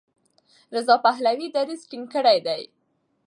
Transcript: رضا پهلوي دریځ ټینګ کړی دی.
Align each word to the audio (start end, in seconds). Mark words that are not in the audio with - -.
رضا 0.75 0.95
پهلوي 1.05 1.47
دریځ 1.55 1.81
ټینګ 1.89 2.05
کړی 2.13 2.37
دی. 2.47 2.61